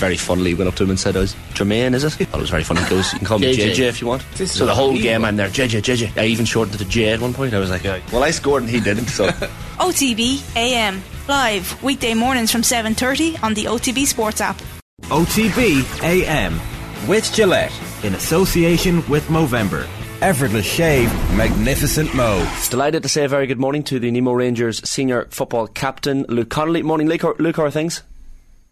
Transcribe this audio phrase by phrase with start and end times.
[0.00, 2.24] very funnily went up to him and said, oh, "I was Jermaine, is it?" I
[2.24, 2.82] thought it was very funny.
[2.82, 3.74] He goes, "You can call me JJ.
[3.74, 5.12] JJ if you want." This so the whole unbelievable.
[5.12, 6.16] game, I'm there, JJ, JJ.
[6.20, 7.54] I even shortened it to J at one point.
[7.54, 9.28] I was like, "Well, I scored and he didn't." So
[9.78, 14.60] OTB AM live weekday mornings from 7:30 on the OTB Sports app.
[15.04, 16.60] OTB AM
[17.08, 17.72] with Gillette
[18.02, 19.86] in association with Movember.
[20.22, 22.46] Effortless shave, magnificent mo.
[22.70, 26.50] delighted to say a very good morning to the Nemo Rangers senior football captain Luke
[26.50, 26.82] Connolly.
[26.82, 27.22] Morning, Luke.
[27.22, 28.02] How- Luke, how are things?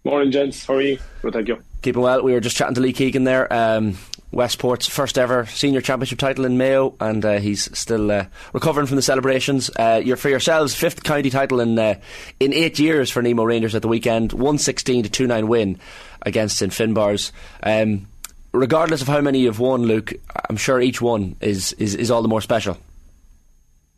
[0.09, 0.65] Morning, gents.
[0.65, 0.99] How are you?
[1.21, 1.63] Good, thank you.
[1.83, 2.23] Keeping well.
[2.23, 3.53] We were just chatting to Lee Keegan there.
[3.53, 3.99] Um,
[4.33, 8.97] Westport's first ever senior championship title in Mayo, and uh, he's still uh, recovering from
[8.97, 9.71] the celebrations.
[9.79, 11.97] Uh, you're for yourselves fifth county title in uh,
[12.41, 14.33] in eight years for Nemo Rangers at the weekend.
[14.33, 15.79] One sixteen to two nine win
[16.23, 17.31] against St Finbarr's.
[17.63, 18.07] Um,
[18.53, 20.15] regardless of how many you've won, Luke,
[20.49, 22.79] I'm sure each one is is, is all the more special.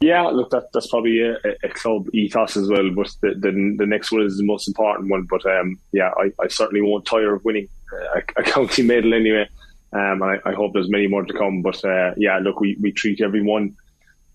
[0.00, 2.90] Yeah, look, that, that's probably a, a club ethos as well.
[2.90, 5.24] But the, the the next one is the most important one.
[5.24, 7.68] But um, yeah, I, I certainly won't tire of winning
[8.14, 9.46] a, a county medal anyway.
[9.92, 11.60] Um, and I, I hope there's many more to come.
[11.60, 13.76] But uh, yeah, look, we, we treat everyone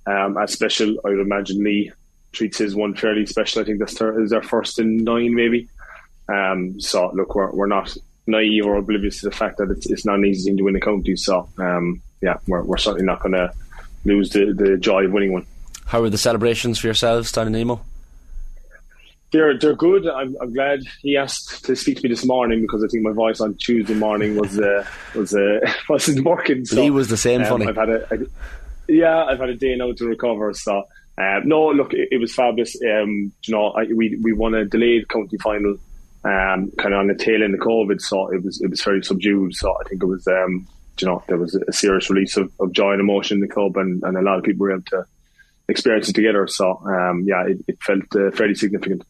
[0.05, 0.99] um, as special.
[1.03, 1.91] I would imagine Lee
[2.31, 3.61] treats his one fairly special.
[3.61, 5.67] I think that's is their first in nine, maybe.
[6.29, 7.95] Um, so look, we're, we're not
[8.27, 10.75] naive or oblivious to the fact that it's, it's not an easy thing to win
[10.75, 11.15] a county.
[11.15, 13.51] So um, yeah, we're, we're certainly not going to
[14.03, 15.45] lose the, the joy of winning one.
[15.85, 17.81] How were the celebrations for yourselves down in Nemo?
[19.31, 20.07] They're they're good.
[20.07, 23.11] I'm, I'm glad he asked to speak to me this morning because I think my
[23.11, 26.65] voice on Tuesday morning was uh, was uh, wasn't working.
[26.65, 27.67] So, Lee was the same um, funny.
[27.67, 28.17] I've had a, a
[28.87, 30.53] yeah, I've had a day now to recover.
[30.53, 30.83] So
[31.17, 32.75] um, no, look, it, it was fabulous.
[32.83, 35.77] Um, you know, I, we we won a delayed county final,
[36.23, 38.01] um, kind of on the tail end of COVID.
[38.01, 39.55] So it was it was very subdued.
[39.55, 40.67] So I think it was um,
[40.99, 43.77] you know there was a serious release of, of joy and emotion in the club,
[43.77, 45.05] and, and a lot of people were able to
[45.67, 46.47] experience it together.
[46.47, 49.03] So um, yeah, it, it felt uh, fairly significant.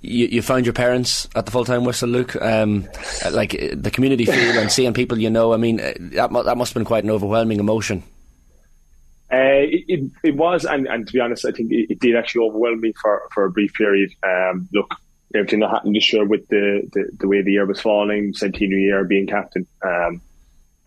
[0.00, 2.36] you, you found your parents at the full time whistle, Luke.
[2.40, 2.88] Um,
[3.30, 5.52] like uh, the community feel and seeing people you know.
[5.52, 8.02] I mean, uh, that that must have been quite an overwhelming emotion.
[9.30, 12.14] Uh, it, it, it was, and, and to be honest, I think it, it did
[12.14, 14.12] actually overwhelm me for, for a brief period.
[14.22, 14.94] Um, look,
[15.34, 18.82] everything that happened this year with the, the, the way the year was falling, centenary
[18.84, 19.66] year being captain.
[19.84, 20.20] Um,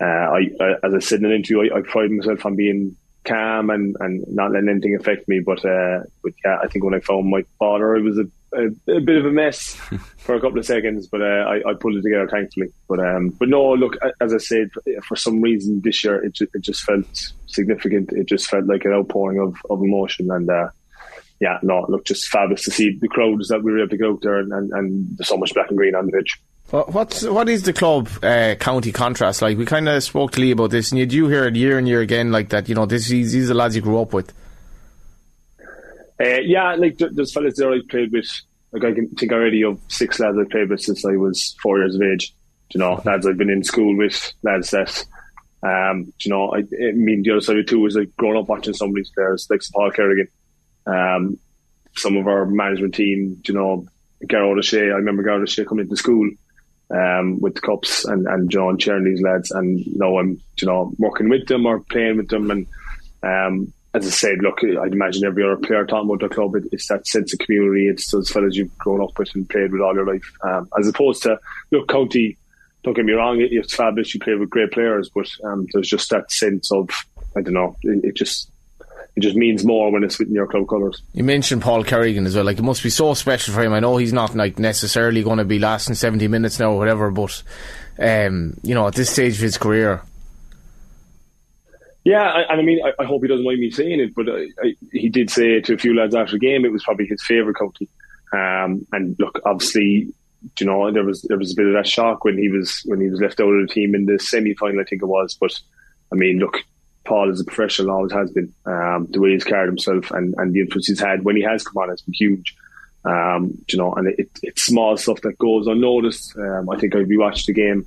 [0.00, 2.96] uh, I, I, as I said in an interview, I, I pride myself on being
[3.24, 5.40] calm and, and not letting anything affect me.
[5.40, 8.96] But, uh, but yeah, I think when I found my father, it was a, a,
[8.96, 9.74] a bit of a mess
[10.18, 12.68] for a couple of seconds, but uh, I, I pulled it together thankfully.
[12.88, 14.70] But um, but no, look, as I said,
[15.06, 17.06] for some reason this year it, ju- it just felt
[17.46, 18.12] significant.
[18.12, 20.68] It just felt like an outpouring of, of emotion, and uh,
[21.40, 24.12] yeah, no, look, just fabulous to see the crowds that we were able to go
[24.12, 26.38] out there, and, and, and there's so much black and green on the pitch.
[26.70, 29.58] What, what's what is the club uh, county contrast like?
[29.58, 31.88] We kind of spoke to Lee about this, and you do hear it year and
[31.88, 32.68] year again, like that.
[32.68, 34.32] You know, this these these are the lads you grew up with.
[36.20, 38.30] Uh, yeah, like there, there's fellas there I played with.
[38.72, 41.78] Like I can think already of six lads I played with since I was four
[41.78, 42.32] years of age.
[42.72, 45.04] You know, lads I've been in school with, lads that,
[45.64, 48.38] um, you know, I, I mean the other side of it too is like growing
[48.38, 50.28] up watching some of these players like Paul Kerrigan,
[50.86, 51.36] um,
[51.96, 53.42] some of our management team.
[53.44, 53.86] You know,
[54.24, 54.92] Garrett O'Shea.
[54.92, 56.30] I remember Garrett O'Shea coming into school.
[56.92, 60.92] Um, with the cups and and John cheering these lads, and now I'm you know
[60.98, 62.66] working with them or playing with them, and
[63.22, 66.64] um, as I said, look, I'd imagine every other player talking about the club, it,
[66.70, 67.88] it's that sense of community.
[67.88, 70.32] It's those fellas you've grown up with and played with all your life.
[70.42, 71.38] Um, as opposed to,
[71.72, 72.36] look, county,
[72.84, 74.14] don't get me wrong, it, it's fabulous.
[74.14, 76.88] You play with great players, but um, there's just that sense of,
[77.36, 78.49] I don't know, it, it just
[79.20, 81.02] it just means more when it's within your club colours.
[81.12, 82.44] You mentioned Paul Kerrigan as well.
[82.44, 83.72] Like it must be so special for him.
[83.72, 87.10] I know he's not like necessarily going to be lasting seventy minutes now or whatever,
[87.10, 87.42] but
[87.98, 90.02] um, you know, at this stage of his career,
[92.04, 94.28] Yeah, I- and I mean, I, I hope he doesn't mind me saying it, but
[94.28, 97.06] I, I, he did say to a few lads after the game it was probably
[97.06, 97.88] his favourite county.
[98.32, 100.08] Um, and look, obviously,
[100.58, 103.00] you know, there was there was a bit of that shock when he was when
[103.00, 105.36] he was left out of the team in the semi final, I think it was.
[105.38, 105.52] But
[106.12, 106.56] I mean, look,
[107.10, 108.54] Paul is a professional, always has been.
[108.64, 111.64] Um, the way he's carried himself and, and the influence he's had when he has
[111.64, 112.54] come on has been huge.
[113.04, 116.36] Um, you know, and it, it's small stuff that goes unnoticed.
[116.38, 117.84] Um, I think I rewatched the game.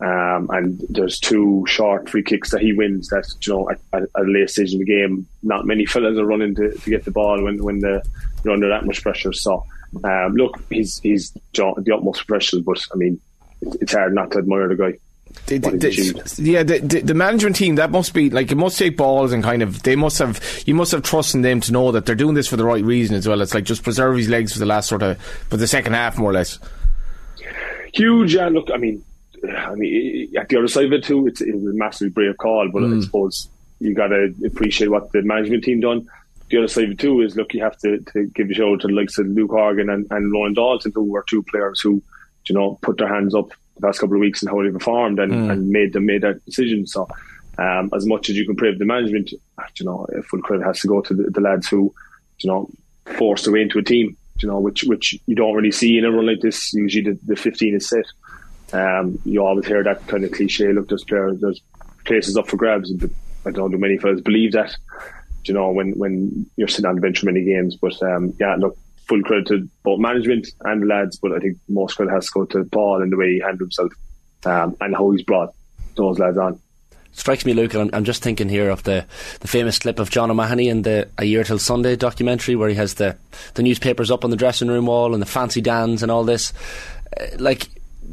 [0.00, 4.04] Um, and there's two short free kicks that he wins that, you know, at, at
[4.14, 7.10] a late stage in the game, not many fellas are running to, to get the
[7.10, 8.02] ball when, when the,
[8.42, 9.34] you're under that much pressure.
[9.34, 9.66] So,
[10.02, 13.20] um, look, he's, he's you know, the utmost professional, but I mean,
[13.60, 14.94] it, it's hard not to admire the guy.
[15.46, 18.78] The, the, the- yeah, the, the, the management team that must be like it must
[18.78, 21.72] take balls and kind of they must have you must have trust in them to
[21.72, 23.40] know that they're doing this for the right reason as well.
[23.40, 26.18] It's like just preserve his legs for the last sort of for the second half
[26.18, 26.58] more or less.
[27.92, 28.34] huge.
[28.34, 29.04] And look, I mean,
[29.48, 32.36] I mean, at the other side of it too, it's, it was a massively brave
[32.36, 32.68] call.
[32.72, 33.04] But I mm.
[33.04, 33.48] suppose
[33.80, 36.08] you got to appreciate what the management team done.
[36.50, 38.72] The other side of it too is look, you have to, to give a shout
[38.72, 41.80] out to the likes of Luke Horgan and, and Lauren Dalton, who were two players
[41.80, 42.02] who
[42.46, 45.18] you know, put their hands up the past couple of weeks and how they performed
[45.18, 45.50] and, mm.
[45.50, 46.86] and made them made that decision.
[46.86, 47.08] So,
[47.58, 50.88] um, as much as you can praise the management, you know, full credit has to
[50.88, 51.94] go to the, the lads who,
[52.38, 52.68] you know,
[53.16, 54.16] forced their way into a team.
[54.42, 56.72] You know, which which you don't really see in a run like this.
[56.72, 58.06] Usually, the, the fifteen is set.
[58.72, 60.72] Um, you always hear that kind of cliche.
[60.72, 61.60] Look, there's players, there's
[62.06, 63.10] places up for grabs, but
[63.44, 64.74] I don't know many fellas believe that.
[65.44, 68.56] You know, when when you're sitting on the bench for many games, but um, yeah,
[68.56, 68.78] look,
[69.10, 72.32] full credit to both management and the lads, but I think most credit has to
[72.32, 73.92] go to Paul and the way he handled himself
[74.46, 75.52] um, and how he's brought
[75.96, 76.58] those lads on.
[77.12, 79.04] Strikes me, Luke, I'm, I'm just thinking here of the,
[79.40, 82.76] the famous clip of John O'Mahony in the A Year Till Sunday documentary where he
[82.76, 83.16] has the,
[83.54, 86.52] the newspapers up on the dressing room wall and the fancy dans and all this.
[87.20, 87.68] Uh, like,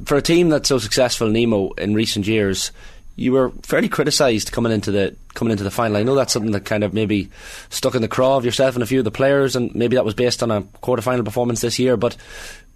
[0.05, 2.71] for a team that's so successful, Nemo, in recent years,
[3.17, 5.97] you were fairly criticised coming into the coming into the final.
[5.97, 7.29] I know that's something that kind of maybe
[7.69, 10.05] stuck in the craw of yourself and a few of the players, and maybe that
[10.05, 11.97] was based on a quarter final performance this year.
[11.97, 12.15] But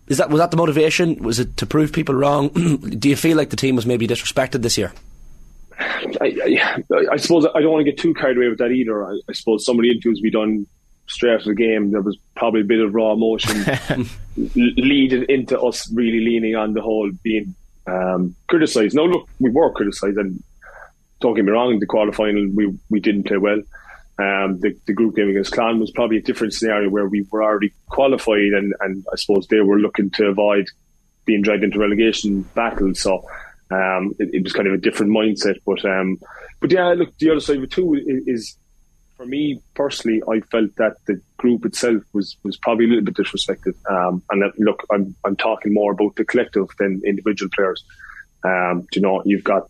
[0.08, 1.22] is that was that the motivation?
[1.24, 2.50] Was it to prove people wrong?
[2.80, 4.92] Do you feel like the team was maybe disrespected this year?
[5.80, 9.06] I, I, I, suppose I don't want to get too carried away with that either.
[9.06, 10.68] I, I suppose some of the interviews we done
[11.08, 13.64] straight after the game, there was probably a bit of raw emotion
[14.56, 17.56] leading into us really leaning on the whole being
[17.88, 18.96] um, criticised.
[18.96, 20.44] No, look, we were criticised, and
[21.20, 23.62] don't get me wrong, the quarterfinal we we didn't play well.
[24.20, 27.44] Um, the, the group game against Clan was probably a different scenario where we were
[27.44, 30.68] already qualified, and, and I suppose they were looking to avoid
[31.26, 33.00] being dragged into relegation battles.
[33.00, 33.26] So
[33.72, 35.56] um, it, it, was kind of a different mindset.
[35.66, 36.20] But um,
[36.60, 37.96] but yeah, look, the other side of it too
[38.28, 38.58] is
[39.22, 43.14] for me personally, I felt that the group itself was, was probably a little bit
[43.14, 43.76] disrespected.
[43.88, 47.84] Um, and that, look, I'm I'm talking more about the collective than individual players.
[48.44, 49.70] Um, you know, you've got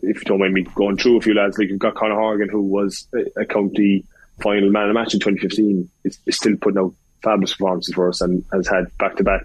[0.00, 2.48] if you don't mind me going through a few lads, like you've got Conor Horgan,
[2.48, 4.04] who was a, a county
[4.42, 6.92] final man of the match in 2015, is, is still putting out
[7.22, 9.44] fabulous performances for us and has had back to back.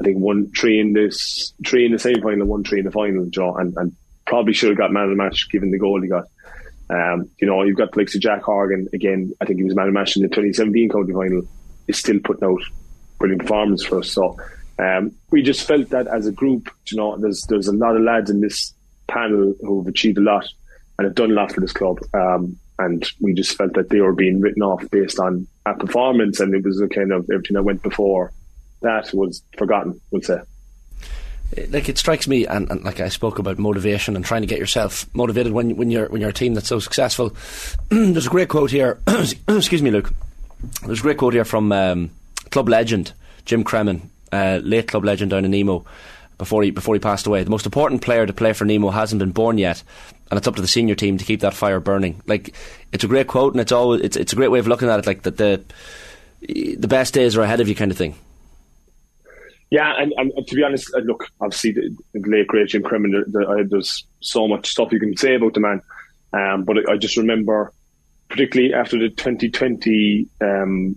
[0.00, 2.90] I think one three in this three in the semi final, one three in the
[2.90, 3.94] final, draw, and, and
[4.24, 6.24] probably should have got man of the match given the goal he got.
[6.90, 9.32] Um, you know, you've got like so Jack Horgan again.
[9.40, 11.42] I think he was man of match in the 2017 county final.
[11.86, 12.60] Is still putting out
[13.18, 14.10] brilliant performance for us.
[14.10, 14.36] So
[14.78, 18.02] um, we just felt that as a group, you know, there's there's a lot of
[18.02, 18.74] lads in this
[19.06, 20.46] panel who've achieved a lot
[20.98, 21.98] and have done a lot for this club.
[22.14, 26.40] Um, and we just felt that they were being written off based on a performance,
[26.40, 28.32] and it was a kind of everything that went before
[28.82, 30.00] that was forgotten.
[30.10, 30.38] We'll say
[31.70, 34.58] like it strikes me, and, and, like I spoke about motivation and trying to get
[34.58, 37.34] yourself motivated when when you're when you're a team that's so successful.
[37.88, 38.98] There's a great quote here.
[39.48, 40.12] excuse me, Luke.
[40.84, 42.10] There's a great quote here from um,
[42.50, 43.12] club legend
[43.44, 45.84] Jim Cremin, uh, late club legend down in Nemo.
[46.36, 49.18] Before he before he passed away, the most important player to play for Nemo hasn't
[49.18, 49.82] been born yet,
[50.30, 52.22] and it's up to the senior team to keep that fire burning.
[52.26, 52.54] Like
[52.92, 55.00] it's a great quote, and it's always it's it's a great way of looking at
[55.00, 55.06] it.
[55.06, 55.64] Like that the
[56.40, 58.14] the best days are ahead of you, kind of thing.
[59.70, 63.12] Yeah, and, and, to be honest, uh, look, obviously the, the late great Jim Cremin,
[63.12, 65.82] the, the, uh, there's so much stuff you can say about the man,
[66.32, 67.72] um, but I, I, just remember,
[68.28, 70.96] particularly after the 2020 um,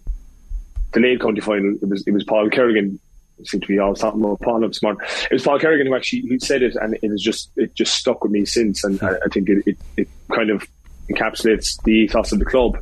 [0.94, 3.00] the county final, it was it was Paul Kerrigan.
[3.44, 4.98] seemed to be always talking about Paul up smart.
[5.30, 7.96] It was Paul Kerrigan who actually who said it, and it was just it just
[7.96, 10.66] stuck with me since, and I, I think it, it, it kind of
[11.10, 12.82] encapsulates the ethos of the club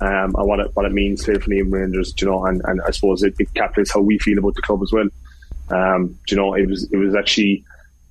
[0.00, 2.90] um, and what it, what it means for the Rangers, you know, and, and I
[2.90, 5.08] suppose it, it captures how we feel about the club as well.
[5.70, 7.64] Um, you know, it was it was actually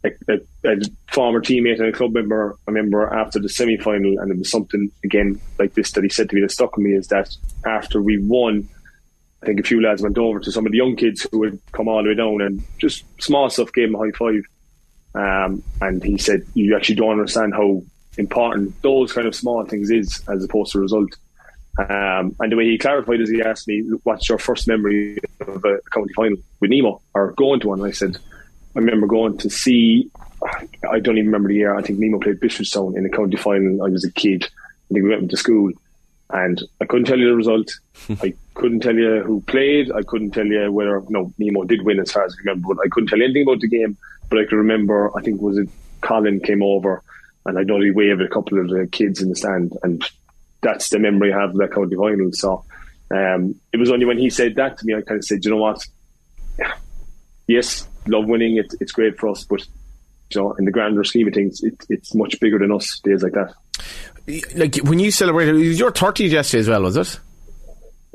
[0.04, 0.78] a, a, a,
[1.12, 2.56] former teammate and a club member.
[2.68, 6.10] I remember after the semi final, and it was something again like this that he
[6.10, 7.36] said to me that stuck with me is that
[7.66, 8.68] after we won,
[9.44, 11.60] I think a few lads went over to some of the young kids who had
[11.72, 14.44] come all the way down and just small stuff gave him a high five.
[15.16, 17.84] Um, and he said, "You actually don't understand how
[18.18, 21.16] important those kind of small things is as opposed to result."
[21.80, 25.64] Um, and the way he clarified is he asked me, "What's your first memory of
[25.64, 28.18] a county final with Nemo or going to one?" And I said,
[28.76, 30.10] "I remember going to see.
[30.90, 31.76] I don't even remember the year.
[31.76, 33.82] I think Nemo played Bishopstown in the county final.
[33.86, 34.44] I was a kid.
[34.44, 35.72] I think we went to school,
[36.32, 37.72] and I couldn't tell you the result.
[38.22, 39.90] I couldn't tell you who played.
[39.90, 42.76] I couldn't tell you whether no Nemo did win, as far as I remember.
[42.76, 43.96] But I couldn't tell you anything about the game.
[44.30, 45.18] But I can remember.
[45.18, 45.70] I think was it
[46.02, 47.04] Colin came over."
[47.46, 50.04] And I know he waved a couple of the kids in the stand, and
[50.62, 52.32] that's the memory I have of that county final.
[52.34, 52.66] So
[53.12, 55.52] um, it was only when he said that to me, I kind of said, you
[55.52, 55.86] know what?
[57.48, 58.58] Yes, love winning.
[58.58, 59.66] It, it's great for us, but
[60.32, 63.24] you know, in the grander scheme of things, it, it's much bigger than us days
[63.24, 63.54] like that.
[64.56, 67.20] Like when you celebrated, it was your 30th yesterday as well, was it?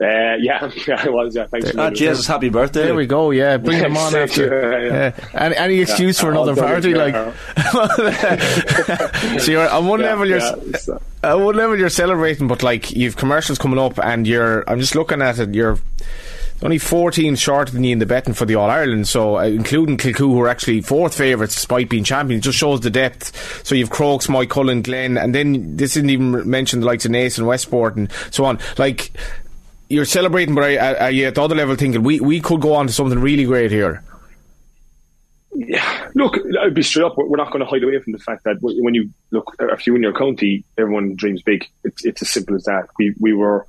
[0.00, 1.36] Uh, yeah, yeah, I was.
[1.36, 1.70] Yeah, thanks.
[1.76, 2.86] Ah, Jesus, happy birthday!
[2.86, 3.30] There we go.
[3.30, 4.88] Yeah, bring them on after.
[4.88, 5.40] Yeah, yeah.
[5.40, 7.14] Any, any excuse for another party, like.
[9.40, 13.58] so you're on one level, you're at one level you're celebrating, but like you've commercials
[13.58, 14.68] coming up, and you're.
[14.68, 15.54] I'm just looking at it.
[15.54, 15.78] You're
[16.62, 19.98] only 14 shorter than you in the betting for the All Ireland, so uh, including
[19.98, 23.66] Kilcoo, who are actually fourth favourites despite being champions, just shows the depth.
[23.66, 27.12] So you've Crokes, Mike Cullen, Glen, and then this didn't even mention the likes of
[27.12, 28.58] Naas and Westport and so on.
[28.78, 29.10] Like,
[29.94, 32.74] you're celebrating, but are, are you at the other level thinking we, we could go
[32.74, 34.02] on to something really great here?
[35.54, 37.16] Yeah, look, I'd be straight up.
[37.16, 39.94] We're not going to hide away from the fact that when you look, if you
[39.94, 41.68] in your county, everyone dreams big.
[41.84, 42.88] It's it's as simple as that.
[42.98, 43.64] We we were,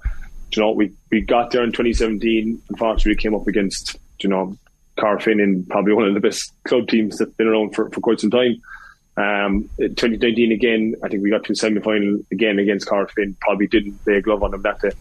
[0.51, 2.59] you know, we we got there in 2017.
[2.69, 4.57] Unfortunately, we came up against, you know,
[4.97, 8.19] Corofin and probably one of the best club teams that's been around for, for quite
[8.19, 8.59] some time.
[9.17, 13.39] Um, 2019 again, I think we got to a semi final again against Corofin.
[13.41, 14.91] Probably didn't lay a glove on them that day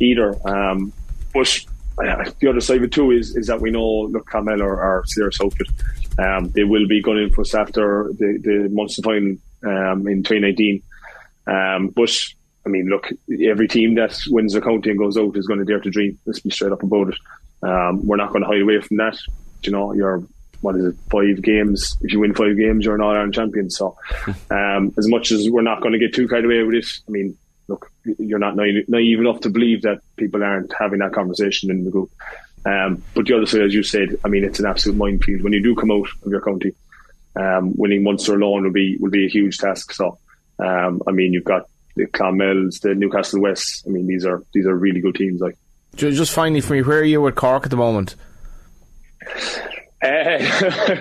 [0.00, 0.34] either.
[0.48, 0.92] Um,
[1.32, 1.64] but
[1.98, 5.04] uh, the other side of it too is is that we know look are, are
[5.06, 5.68] serious outfit.
[6.18, 10.82] Um, they will be gunning for us after the the Munster final um, in 2019.
[11.46, 12.16] Um, but
[12.66, 13.10] I mean, look,
[13.44, 16.18] every team that wins their county and goes out is going to dare to dream.
[16.26, 17.18] Let's be straight up about it.
[17.62, 19.18] Um, we're not going to hide away from that.
[19.62, 20.22] You know, you're
[20.60, 21.96] what is it, five games?
[22.02, 23.70] If you win five games, you're an All Ireland champion.
[23.70, 23.96] So,
[24.50, 27.10] um, as much as we're not going to get too carried away with it, I
[27.10, 27.36] mean,
[27.70, 31.84] look, you're not naive, naive enough to believe that people aren't having that conversation in
[31.84, 32.10] the group.
[32.66, 35.42] Um, but the other side, as you said, I mean, it's an absolute minefield.
[35.42, 36.74] When you do come out of your county,
[37.36, 39.92] um, winning Munster alone will be will be a huge task.
[39.92, 40.18] So,
[40.58, 43.84] um, I mean, you've got the Clonmels, the Newcastle West.
[43.86, 45.40] I mean, these are these are really good teams.
[45.40, 45.56] Like,
[45.94, 48.16] just finally for me, where are you with Cork at the moment?
[50.02, 50.96] Uh,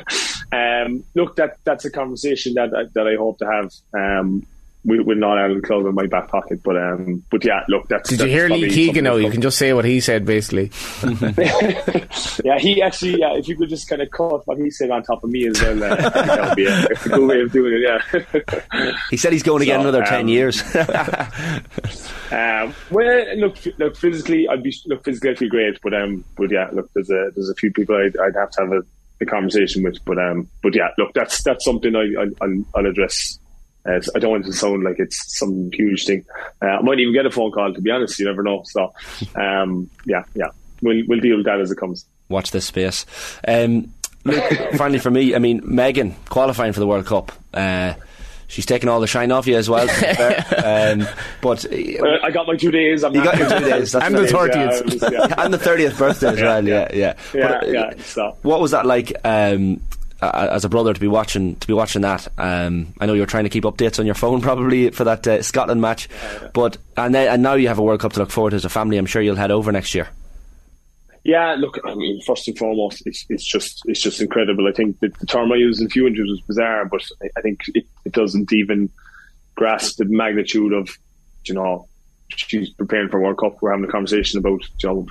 [0.55, 3.71] um, look, that that's a conversation that that I hope to have.
[3.93, 4.45] Um,
[4.85, 6.61] with, with not Ireland club in my back pocket.
[6.63, 8.09] But um, but yeah, look, that's.
[8.09, 9.03] Did that's you hear Lee Keegan?
[9.03, 10.71] No, you can just say what he said, basically.
[12.43, 15.03] yeah, he actually, yeah, if you could just kind of cut what he said on
[15.03, 17.73] top of me as well, uh, that would be a, a good way of doing
[17.73, 17.81] it.
[17.81, 18.95] Yeah.
[19.09, 20.63] He said he's going to get another um, 10 years.
[22.31, 26.51] Um, well, look, look, physically, I'd be look physically, I'd feel great, but um, but
[26.51, 28.81] yeah, look, there's a there's a few people I'd, I'd have to have a,
[29.21, 32.85] a conversation with, but um, but yeah, look, that's that's something I, I I'll, I'll
[32.85, 33.39] address.
[33.85, 36.25] Uh, I don't want it to sound like it's some huge thing.
[36.61, 37.73] Uh, I might even get a phone call.
[37.73, 38.63] To be honest, you never know.
[38.65, 38.93] So,
[39.35, 40.49] um, yeah, yeah,
[40.81, 42.05] we'll we'll deal with that as it comes.
[42.27, 43.05] Watch this space.
[43.47, 43.93] Um,
[44.25, 44.43] look,
[44.75, 47.31] finally for me, I mean, Megan qualifying for the World Cup.
[47.53, 47.93] Uh,
[48.47, 49.87] she's taken all the shine off you as well.
[49.87, 50.93] to be fair.
[50.97, 51.07] um,
[51.41, 53.03] but uh, I got my two days.
[53.03, 53.93] I'm you got your two days.
[53.93, 55.01] That's And the 30th.
[55.01, 55.35] Yeah, it yeah.
[55.43, 56.67] and the 30th birthday as well.
[56.67, 57.13] Yeah, yeah.
[57.33, 58.37] Yeah, But, uh, yeah, so.
[58.43, 59.13] What was that like?
[59.23, 59.81] Um,
[60.21, 63.25] uh, as a brother to be watching to be watching that, um, I know you're
[63.25, 66.09] trying to keep updates on your phone probably for that uh, Scotland match,
[66.53, 68.65] but and then, and now you have a World Cup to look forward to as
[68.65, 68.97] a family.
[68.97, 70.09] I'm sure you'll head over next year.
[71.23, 74.67] Yeah, look, I mean, first and foremost, it's, it's just it's just incredible.
[74.67, 77.41] I think the, the term I used in few interviews was bizarre, but I, I
[77.41, 78.89] think it, it doesn't even
[79.55, 80.89] grasp the magnitude of,
[81.43, 81.87] you know,
[82.29, 83.61] she's preparing for World Cup.
[83.61, 85.07] We're having a conversation about, you know,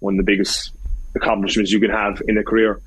[0.00, 0.72] one of the biggest
[1.14, 2.80] accomplishments you can have in a career.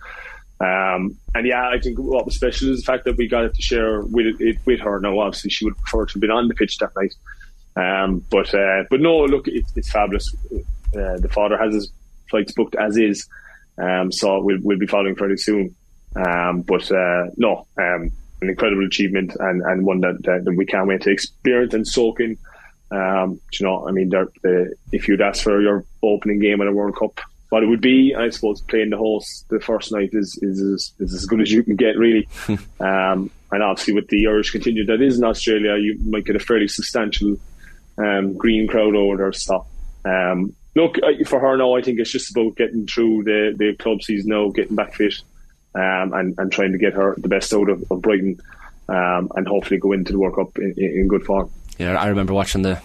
[0.63, 3.53] Um, and yeah, I think what was special is the fact that we got it
[3.53, 4.99] to share with it with her.
[4.99, 7.13] Now, obviously, she would prefer to have been on the pitch that night.
[7.75, 10.33] Um, but uh, but no, look, it, it's fabulous.
[10.95, 11.91] Uh, the father has his
[12.29, 13.27] flights booked as is,
[13.77, 15.75] um, so we'll we'll be following fairly soon.
[16.15, 20.65] Um, but uh, no, um, an incredible achievement and, and one that, that, that we
[20.65, 22.37] can't wait to experience and soak in.
[22.91, 24.11] Um, you know, I mean,
[24.91, 27.19] if you'd ask for your opening game at a World Cup,
[27.53, 30.93] what it would be, I suppose, playing the host the first night is is, is,
[30.97, 32.27] is as good as you can get, really.
[32.79, 36.39] um, and obviously, with the Irish contingent that is in Australia, you might get a
[36.39, 37.37] fairly substantial
[37.99, 39.33] um, green crowd over there.
[39.33, 39.67] So,
[40.03, 44.01] um, look, for her now, I think it's just about getting through the, the club
[44.01, 45.13] season now, getting back fit,
[45.75, 48.41] um, and, and trying to get her the best out of, of Brighton,
[48.89, 51.51] um, and hopefully go into the World Cup in, in, in good form.
[51.77, 52.81] Yeah, I remember watching the.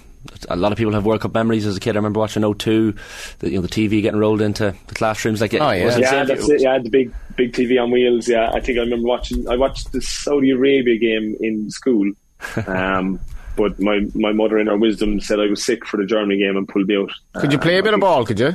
[0.49, 1.97] A lot of people have World Cup memories as a kid.
[1.97, 2.95] I remember watching 02,
[3.39, 5.41] the, you know, the TV getting rolled into the classrooms.
[5.41, 5.85] Like, it Oh, yeah.
[5.87, 6.61] was it Yeah, that's it.
[6.61, 8.29] Yeah, the big big TV on wheels.
[8.29, 9.49] Yeah, I think I remember watching.
[9.49, 12.11] I watched the Saudi Arabia game in school,
[12.67, 13.21] um,
[13.57, 16.57] but my my mother, in her wisdom, said I was sick for the Germany game
[16.57, 17.13] and pulled me out.
[17.35, 18.25] Could you play a bit of ball?
[18.27, 18.55] Could you?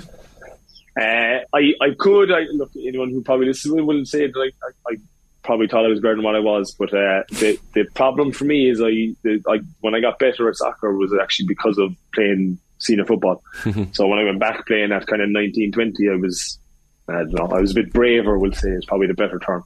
[0.99, 2.31] Uh, I I could.
[2.31, 4.97] I look anyone who probably listens will say that I, I, I
[5.43, 6.75] probably thought I was better than what I was.
[6.77, 10.49] But uh, the the problem for me is I, the, I when I got better
[10.49, 13.43] at soccer was actually because of playing senior football.
[13.91, 16.59] so when I went back playing at kind of 19, 20, I was
[17.07, 18.37] I don't know I was a bit braver.
[18.39, 19.63] We'll say is probably the better term.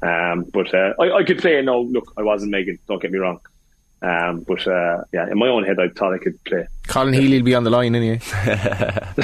[0.00, 1.60] Um, but uh, I, I could play.
[1.62, 2.78] No, look, I wasn't Megan.
[2.86, 3.40] Don't get me wrong.
[4.00, 6.66] Um, but uh, yeah, in my own head, I thought I could play.
[6.86, 8.18] Colin Healy will be on the line anyway.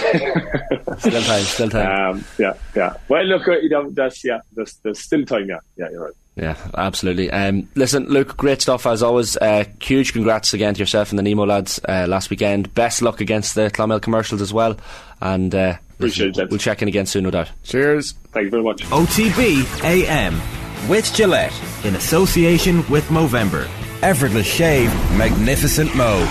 [0.98, 2.16] Still time, still time.
[2.16, 2.94] Um, yeah, yeah.
[3.08, 5.48] Well, look, uh, you know, that's yeah, there's, there's still time.
[5.48, 6.14] Yeah, yeah, you're right.
[6.36, 7.30] Yeah, absolutely.
[7.30, 9.36] Um, listen, Luke, great stuff as always.
[9.36, 12.74] Uh, huge congrats again to yourself and the Nemo lads uh, last weekend.
[12.74, 14.76] Best luck against the Clonmel commercials as well.
[15.20, 16.50] And uh, Appreciate it.
[16.50, 17.50] We'll check in again soon, no doubt.
[17.62, 18.12] Cheers.
[18.32, 18.82] Thank you very much.
[18.84, 20.40] OTB AM
[20.88, 21.54] with Gillette
[21.84, 23.68] in association with Movember.
[24.04, 26.28] Effortless shave, magnificent mo.